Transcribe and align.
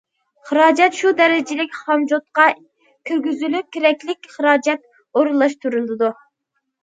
خىراجەت 0.49 0.95
شۇ 0.99 1.09
دەرىجىلىك 1.17 1.75
خامچوتقا 1.81 2.47
كىرگۈزۈلۈپ، 3.11 3.69
كېرەكلىك 3.77 4.31
خىراجەت 4.37 4.87
ئورۇنلاشتۇرۇلىدۇ. 5.17 6.11